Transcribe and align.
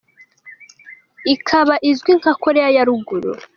Ikaba 1.33 1.75
izwi 1.89 2.11
nka 2.19 2.33
Koreya 2.41 2.69
ya 2.75 2.83
ruguru. 2.87 3.31